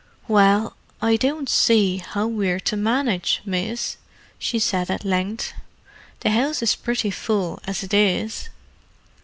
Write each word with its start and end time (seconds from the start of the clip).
"Well, 0.27 0.75
I 0.99 1.15
don't 1.15 1.47
see 1.47 1.97
how 1.97 2.25
we're 2.25 2.59
to 2.61 2.75
manage, 2.75 3.39
miss," 3.45 3.97
she 4.39 4.57
said 4.57 4.89
at 4.89 5.05
length. 5.05 5.53
"The 6.21 6.31
house 6.31 6.63
is 6.63 6.73
pretty 6.73 7.11
full 7.11 7.59
as 7.67 7.83
it 7.83 7.93
is." 7.93 8.49